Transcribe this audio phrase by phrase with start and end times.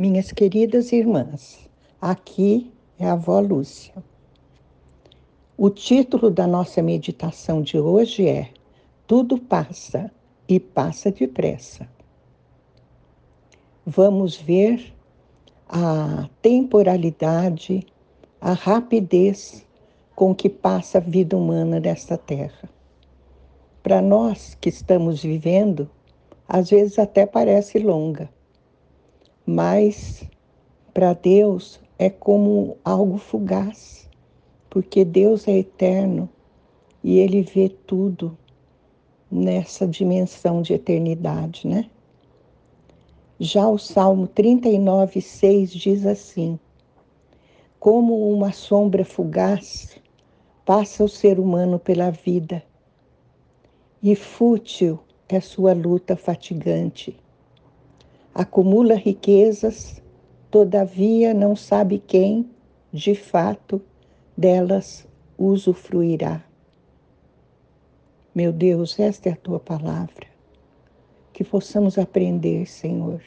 [0.00, 1.68] Minhas queridas irmãs,
[2.00, 3.92] aqui é a avó Lúcia.
[5.58, 8.48] O título da nossa meditação de hoje é
[9.06, 10.10] Tudo passa
[10.48, 11.86] e passa depressa.
[13.84, 14.90] Vamos ver
[15.68, 17.86] a temporalidade,
[18.40, 19.66] a rapidez
[20.16, 22.70] com que passa a vida humana nesta terra.
[23.82, 25.90] Para nós que estamos vivendo,
[26.48, 28.30] às vezes até parece longa
[29.50, 30.22] mas
[30.94, 34.08] para Deus é como algo fugaz,
[34.70, 36.28] porque Deus é eterno
[37.02, 38.38] e ele vê tudo
[39.28, 41.90] nessa dimensão de eternidade, né?
[43.40, 46.56] Já o Salmo 39, 6 diz assim:
[47.80, 50.00] Como uma sombra fugaz
[50.64, 52.62] passa o ser humano pela vida,
[54.00, 57.18] e fútil é sua luta fatigante
[58.34, 60.02] acumula riquezas,
[60.50, 62.50] todavia não sabe quem,
[62.92, 63.80] de fato,
[64.36, 65.06] delas
[65.38, 66.42] usufruirá.
[68.34, 70.28] Meu Deus, esta é a tua palavra.
[71.32, 73.22] Que possamos aprender, Senhor,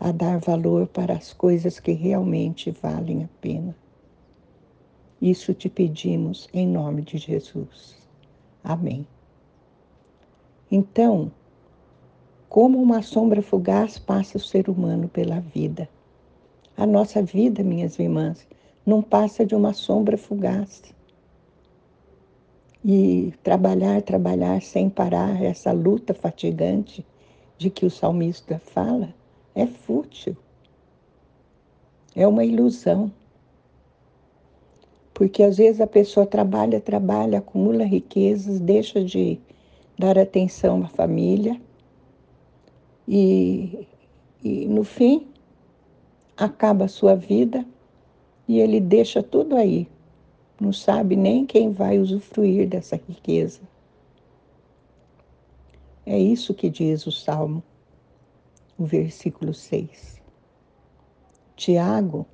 [0.00, 3.76] a dar valor para as coisas que realmente valem a pena.
[5.20, 7.96] Isso te pedimos em nome de Jesus.
[8.62, 9.06] Amém.
[10.70, 11.30] Então,
[12.56, 15.86] como uma sombra fugaz passa o ser humano pela vida.
[16.74, 18.48] A nossa vida, minhas irmãs,
[18.86, 20.82] não passa de uma sombra fugaz.
[22.82, 27.04] E trabalhar, trabalhar sem parar, essa luta fatigante
[27.58, 29.12] de que o salmista fala,
[29.54, 30.34] é fútil.
[32.14, 33.12] É uma ilusão.
[35.12, 39.38] Porque às vezes a pessoa trabalha, trabalha, acumula riquezas, deixa de
[39.98, 41.60] dar atenção à família
[43.08, 43.86] e,
[44.42, 45.26] e no fim
[46.36, 47.64] acaba a sua vida
[48.48, 49.88] e ele deixa tudo aí.
[50.60, 53.60] Não sabe nem quem vai usufruir dessa riqueza.
[56.04, 57.62] É isso que diz o Salmo,
[58.78, 60.22] o versículo 6.
[61.56, 62.26] Tiago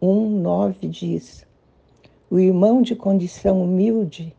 [0.00, 1.46] 1, 9 diz:
[2.30, 4.34] O irmão de condição humilde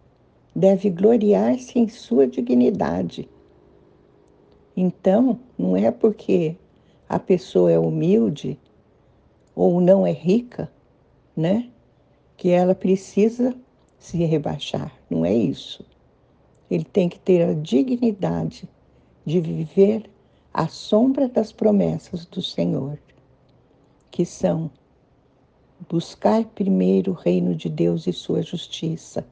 [0.55, 3.29] deve gloriar-se em sua dignidade
[4.75, 6.55] então, não é porque
[7.07, 8.57] a pessoa é humilde
[9.55, 10.71] ou não é rica,
[11.35, 11.69] né,
[12.37, 13.55] que ela precisa
[13.97, 14.93] se rebaixar.
[15.09, 15.85] Não é isso.
[16.69, 18.69] Ele tem que ter a dignidade
[19.25, 20.09] de viver
[20.53, 22.97] à sombra das promessas do Senhor,
[24.11, 24.71] que são
[25.89, 29.25] buscar primeiro o reino de Deus e sua justiça,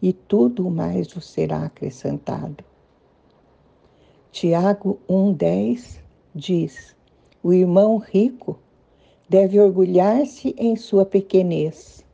[0.00, 2.64] e tudo mais vos será acrescentado.
[4.34, 6.00] Tiago 1,10
[6.34, 6.96] diz:
[7.40, 8.58] O irmão rico
[9.28, 12.04] deve orgulhar-se em sua pequenez,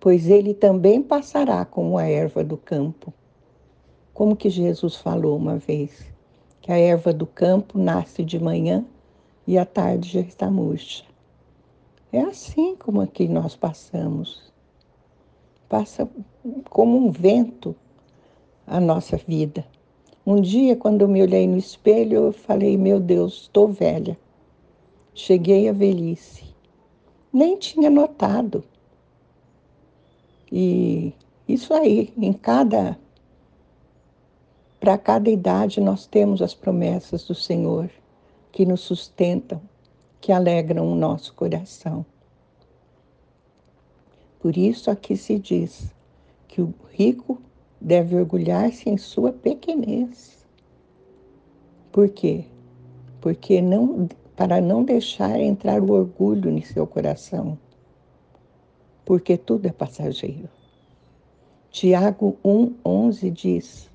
[0.00, 3.14] pois ele também passará como a erva do campo.
[4.12, 6.04] Como que Jesus falou uma vez,
[6.60, 8.84] que a erva do campo nasce de manhã
[9.46, 11.04] e à tarde já está murcha.
[12.12, 14.52] É assim como aqui nós passamos.
[15.68, 16.10] Passa
[16.68, 17.76] como um vento
[18.66, 19.64] a nossa vida.
[20.26, 24.18] Um dia, quando eu me olhei no espelho, eu falei: Meu Deus, estou velha.
[25.14, 26.44] Cheguei à velhice.
[27.32, 28.62] Nem tinha notado.
[30.52, 31.12] E
[31.48, 32.98] isso aí, em cada.
[34.78, 37.90] Para cada idade, nós temos as promessas do Senhor
[38.50, 39.60] que nos sustentam,
[40.20, 42.04] que alegram o nosso coração.
[44.40, 45.94] Por isso, aqui se diz
[46.48, 47.40] que o rico
[47.80, 50.46] deve orgulhar-se em sua pequenez.
[51.90, 52.44] Por quê?
[53.20, 57.58] Porque não, para não deixar entrar o orgulho em seu coração.
[59.04, 60.48] Porque tudo é passageiro.
[61.70, 63.90] Tiago 1:11 diz: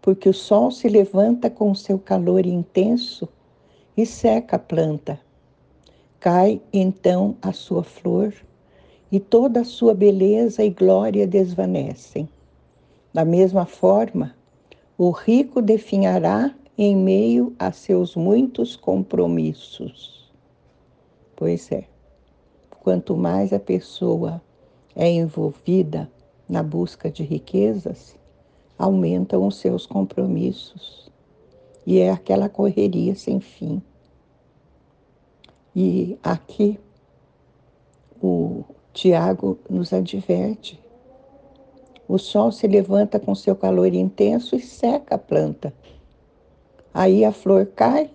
[0.00, 3.28] Porque o sol se levanta com seu calor intenso
[3.96, 5.20] e seca a planta.
[6.20, 8.32] Cai então a sua flor
[9.10, 12.28] e toda a sua beleza e glória desvanecem.
[13.12, 14.34] Da mesma forma,
[14.96, 20.32] o rico definhará em meio a seus muitos compromissos.
[21.36, 21.84] Pois é,
[22.80, 24.40] quanto mais a pessoa
[24.96, 26.10] é envolvida
[26.48, 28.16] na busca de riquezas,
[28.78, 31.10] aumentam os seus compromissos.
[31.86, 33.82] E é aquela correria sem fim.
[35.76, 36.78] E aqui
[38.22, 40.81] o Tiago nos adverte
[42.12, 45.72] o sol se levanta com seu calor intenso e seca a planta.
[46.92, 48.10] Aí a flor cai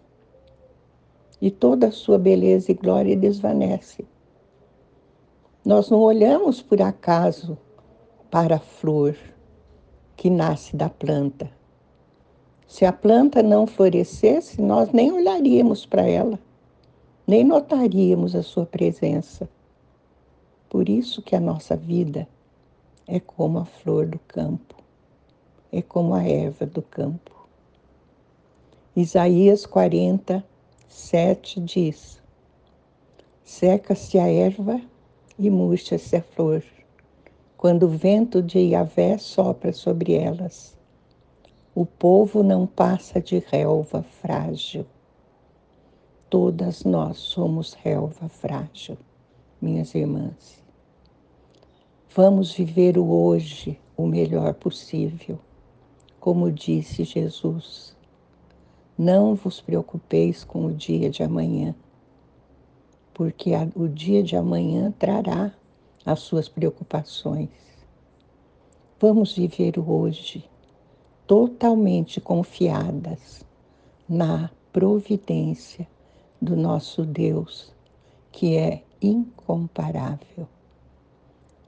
[1.41, 4.05] e toda a sua beleza e glória desvanece.
[5.65, 7.57] Nós não olhamos por acaso
[8.29, 9.17] para a flor
[10.15, 11.49] que nasce da planta.
[12.67, 16.37] Se a planta não florescesse, nós nem olharíamos para ela,
[17.25, 19.49] nem notaríamos a sua presença.
[20.69, 22.27] Por isso que a nossa vida
[23.07, 24.75] é como a flor do campo,
[25.71, 27.47] é como a erva do campo.
[28.95, 30.43] Isaías 40,
[30.89, 32.21] 7 diz:
[33.45, 34.81] Seca-se a erva
[35.39, 36.61] e murcha-se a flor,
[37.55, 40.75] quando o vento de Yahvé sopra sobre elas.
[41.73, 44.85] O povo não passa de relva frágil.
[46.29, 48.97] Todas nós somos relva frágil,
[49.61, 50.66] minhas irmãs.
[52.15, 55.37] Vamos viver o hoje o melhor possível,
[56.19, 57.95] como disse Jesus.
[58.97, 61.75] Não vos preocupeis com o dia de amanhã,
[63.13, 65.53] porque o dia de amanhã trará
[66.05, 67.49] as suas preocupações.
[68.99, 70.49] Vamos viver o hoje
[71.27, 73.45] totalmente confiadas
[74.09, 75.87] na providência
[76.41, 77.71] do nosso Deus,
[78.31, 80.47] que é incomparável.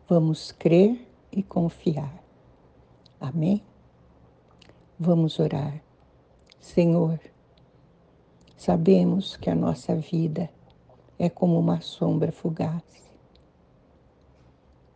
[0.10, 2.24] Vamos crer e confiar.
[3.22, 3.62] Amém?
[5.00, 5.84] Vamos orar.
[6.60, 7.20] Senhor,
[8.58, 10.50] sabemos que a nossa vida
[11.20, 12.82] é como uma sombra fugaz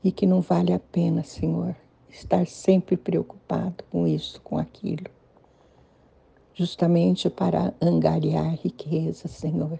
[0.03, 1.75] e que não vale a pena, Senhor,
[2.09, 5.05] estar sempre preocupado com isso, com aquilo,
[6.55, 9.79] justamente para angariar riqueza, Senhor,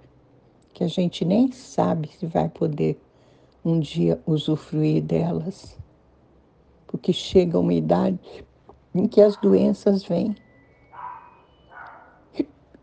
[0.75, 3.01] que a gente nem sabe se vai poder
[3.63, 5.77] um dia usufruir delas,
[6.87, 8.45] porque chega uma idade
[8.93, 10.35] em que as doenças vêm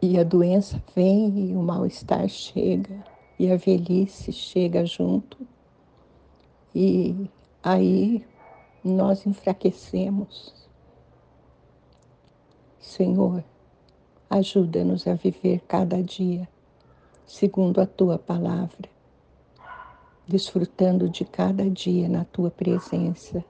[0.02, 3.04] e a doença vem e o mal-estar chega
[3.38, 5.36] e a velhice chega junto.
[6.74, 7.28] E
[7.62, 8.24] aí
[8.82, 10.54] nós enfraquecemos.
[12.78, 13.44] Senhor,
[14.30, 16.48] ajuda-nos a viver cada dia
[17.26, 18.88] segundo a tua palavra,
[20.30, 23.44] desfrutando de cada dia na tua presença,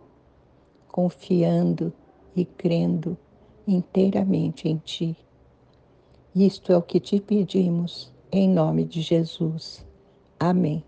[0.88, 1.92] confiando
[2.34, 3.16] e crendo
[3.66, 5.16] inteiramente em ti
[6.34, 9.84] isto é o que te pedimos, em nome de Jesus.
[10.38, 10.84] Amém.